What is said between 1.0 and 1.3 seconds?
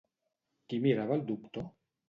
el